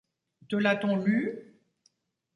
Te 0.49 0.55
l’a-t 0.55 0.83
on 0.83 0.95
lue? 0.95 1.59